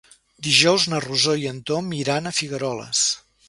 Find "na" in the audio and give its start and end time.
0.93-1.01